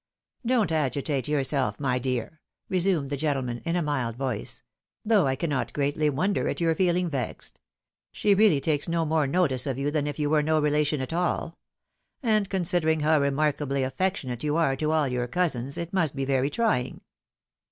"Don't 0.53 0.71
agitate 0.71 1.27
yourself, 1.27 1.79
my 1.79 1.99
dear!" 1.99 2.41
resumed 2.69 3.09
the 3.09 3.17
gentleman, 3.17 3.61
in 3.65 3.75
a 3.75 3.83
mild 3.83 4.15
voice;" 4.15 4.63
though 5.05 5.27
I 5.27 5.35
cannot 5.35 5.73
greatly 5.73 6.09
wonder 6.09 6.49
at 6.49 6.59
your 6.59 6.73
feeling 6.73 7.07
vexed. 7.07 7.59
She 8.11 8.33
really 8.33 8.59
takes 8.59 8.87
no 8.87 9.05
more 9.05 9.27
notice 9.27 9.67
of 9.67 9.77
you 9.77 9.91
than 9.91 10.07
if 10.07 10.17
you 10.17 10.27
were 10.31 10.41
no 10.41 10.59
relation 10.59 11.01
at 11.01 11.13
all; 11.13 11.59
and 12.23 12.49
considering 12.49 13.01
how 13.01 13.19
remarkably 13.21 13.83
aflfectionate 13.83 14.41
you 14.41 14.57
are 14.57 14.75
to 14.75 14.89
all 14.91 15.07
your 15.07 15.27
cousins, 15.27 15.77
it 15.77 15.93
must 15.93 16.15
be 16.15 16.25
very 16.25 16.49
trying." 16.49 17.01